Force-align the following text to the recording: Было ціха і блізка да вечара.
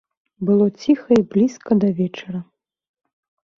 Было 0.47 0.67
ціха 0.83 1.11
і 1.19 1.27
блізка 1.35 1.79
да 1.85 1.93
вечара. 2.01 2.43